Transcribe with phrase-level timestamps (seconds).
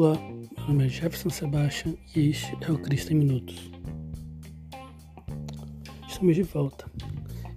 [0.00, 3.72] Olá, meu nome é Jefferson Sebastian e este é o Cristo em Minutos.
[6.08, 6.88] Estamos de volta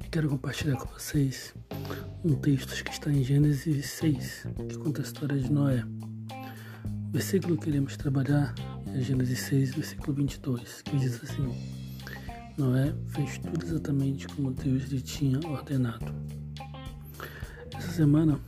[0.03, 1.53] e quero compartilhar com vocês
[2.25, 5.83] um texto que está em Gênesis 6, que conta a história de Noé.
[7.09, 8.55] O versículo que iremos trabalhar
[8.87, 11.47] é Gênesis 6, versículo 22, que diz assim:
[12.57, 16.11] Noé fez tudo exatamente como Deus lhe tinha ordenado.
[17.77, 18.39] Essa semana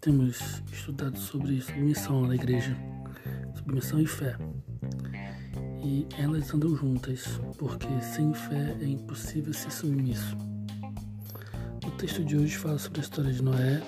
[0.00, 2.74] temos estudado sobre submissão na igreja,
[3.54, 4.34] submissão e fé.
[5.84, 10.36] E elas andam juntas, porque sem fé é impossível ser submisso.
[11.86, 13.82] O texto de hoje fala sobre a história de Noé,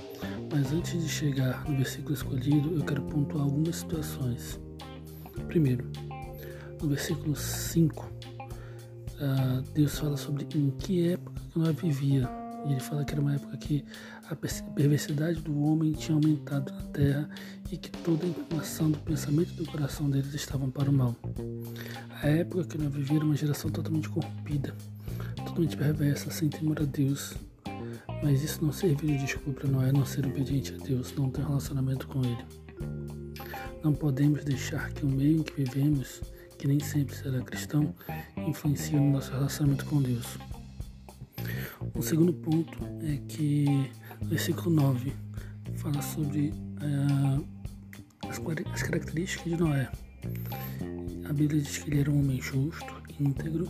[0.52, 4.60] mas antes de chegar no versículo escolhido, eu quero pontuar algumas situações.
[5.48, 5.90] Primeiro,
[6.82, 8.12] no versículo 5,
[9.18, 13.34] ah, Deus fala sobre em que época Noé vivia e ele fala que era uma
[13.34, 13.84] época que
[14.30, 17.28] a perversidade do homem tinha aumentado na terra
[17.70, 21.16] e que toda a inclinação do pensamento e do coração deles estavam para o mal.
[22.22, 24.74] A época que nós vivíamos uma geração totalmente corrompida,
[25.36, 27.34] totalmente perversa, sem temor a Deus.
[28.22, 31.44] Mas isso não serviu de desculpa para Noé não ser obediente a Deus, não ter
[31.44, 32.44] relacionamento com Ele.
[33.82, 36.20] Não podemos deixar que o meio em que vivemos,
[36.56, 37.92] que nem sempre será cristão,
[38.36, 40.38] influencie no nosso relacionamento com Deus.
[41.94, 45.12] O segundo ponto é que o versículo 9
[45.76, 47.46] fala sobre uh,
[48.28, 48.40] as,
[48.72, 49.90] as características de Noé.
[51.28, 53.68] A Bíblia diz que ele era um homem justo, íntegro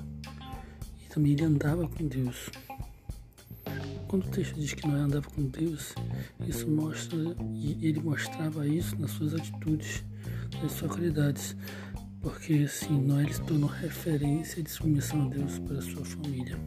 [1.04, 2.50] e também ele andava com Deus.
[4.08, 5.94] Quando o texto diz que Noé andava com Deus,
[6.46, 7.18] isso mostra,
[7.54, 10.04] e ele mostrava isso nas suas atitudes,
[10.62, 11.56] nas suas qualidades,
[12.20, 16.58] porque assim, Noé se tornou referência de submissão a Deus para a sua família.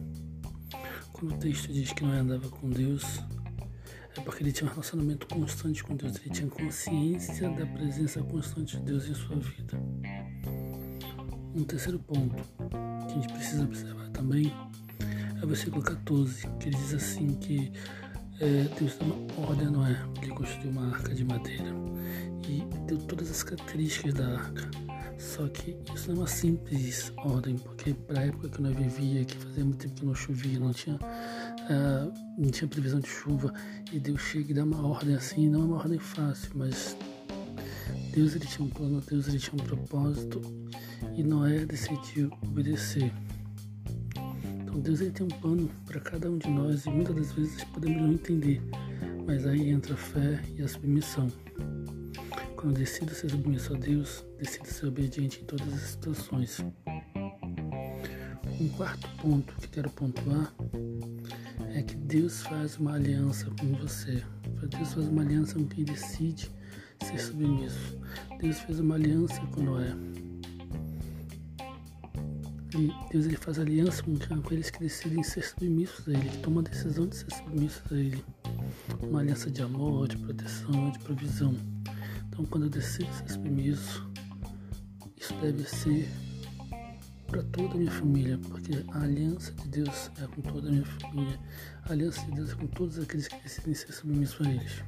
[1.18, 3.22] Quando o texto diz que Noé andava com Deus,
[4.14, 8.76] é porque ele tinha um relacionamento constante com Deus, ele tinha consciência da presença constante
[8.76, 9.80] de Deus em sua vida.
[11.54, 14.52] Um terceiro ponto que a gente precisa observar também
[15.40, 17.72] é o versículo 14, que ele diz assim que
[18.38, 21.72] é, Deus deu uma ordem a Noé, ele construiu uma arca de madeira
[22.46, 24.85] e deu todas as características da arca
[25.18, 29.24] só que isso não é uma simples ordem, porque para a época que nós vivia,
[29.24, 33.52] que fazia muito tempo que não chovia, não tinha, uh, não tinha previsão de chuva,
[33.92, 36.96] e Deus chega e dá uma ordem assim, não é uma ordem fácil, mas
[38.12, 40.40] Deus ele tinha um plano, Deus ele tinha um propósito,
[41.14, 43.12] e Noé decidiu obedecer.
[44.62, 47.64] Então Deus ele tem um plano para cada um de nós, e muitas das vezes
[47.64, 48.60] podemos não entender,
[49.26, 51.30] mas aí entra a fé e a submissão.
[52.56, 56.64] Quando decido ser submisso a Deus, decido ser obediente em todas as situações.
[58.58, 60.54] Um quarto ponto que quero pontuar
[61.74, 64.24] é que Deus faz uma aliança com você.
[64.70, 66.50] Deus faz uma aliança com quem decide
[67.04, 67.98] ser submisso.
[68.40, 69.94] Deus fez uma aliança com Noé.
[72.74, 76.60] E Deus ele faz aliança com aqueles que decidem ser submissos a Ele, que tomam
[76.60, 78.24] a decisão de ser submissos a Ele.
[79.02, 81.75] Uma aliança de amor, de proteção, de provisão.
[82.36, 84.10] Então, quando eu decido ser submisso,
[85.16, 86.06] isso deve ser
[87.28, 90.84] para toda a minha família, porque a aliança de Deus é com toda a minha
[90.84, 91.40] família,
[91.84, 94.84] a aliança de Deus é com todos aqueles que decidem ser submissos a eles.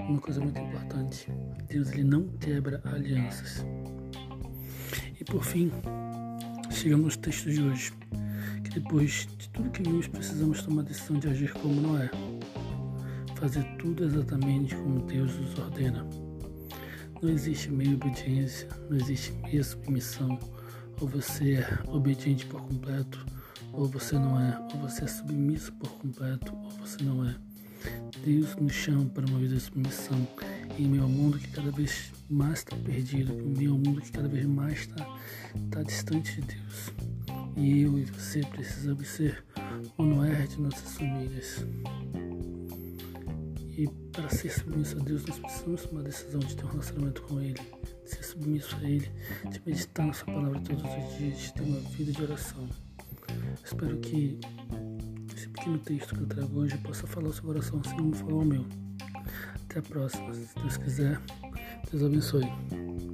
[0.00, 1.28] Uma coisa muito importante:
[1.68, 3.64] Deus ele não quebra alianças.
[5.20, 5.70] E por fim,
[6.68, 7.92] chegamos no texto de hoje,
[8.64, 12.10] que depois de tudo que vimos, precisamos tomar a decisão de agir como Noé,
[13.36, 16.23] fazer tudo exatamente como Deus nos ordena.
[17.24, 20.38] Não existe meia obediência, não existe meia submissão.
[21.00, 23.24] Ou você é obediente por completo,
[23.72, 24.58] ou você não é.
[24.74, 27.34] Ou você é submisso por completo, ou você não é.
[28.22, 30.28] Deus nos chama para uma vida de submissão
[30.78, 34.44] em ao mundo que cada vez mais está perdido, em ao mundo que cada vez
[34.44, 35.06] mais está
[35.70, 36.92] tá distante de Deus.
[37.56, 39.42] E eu e você precisamos ser
[39.96, 41.64] o Noé de nossas famílias.
[43.76, 47.22] E para ser submisso a Deus, nós precisamos tomar a decisão de ter um relacionamento
[47.22, 47.60] com Ele,
[48.04, 49.10] de ser submisso a Ele,
[49.50, 52.68] de meditar na Sua palavra todos os dias, de ter uma vida de oração.
[53.64, 54.38] Espero que
[55.34, 58.42] esse pequeno texto que eu trago hoje possa falar o seu coração assim como falou
[58.42, 58.66] o meu.
[59.64, 61.20] Até a próxima, se Deus quiser.
[61.90, 63.13] Deus abençoe.